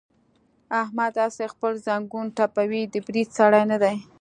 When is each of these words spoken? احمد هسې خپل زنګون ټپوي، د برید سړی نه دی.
احمد 0.81 1.13
هسې 1.23 1.45
خپل 1.53 1.73
زنګون 1.85 2.25
ټپوي، 2.37 2.81
د 2.93 2.95
برید 3.05 3.29
سړی 3.37 3.63
نه 3.71 3.77
دی. 3.83 3.95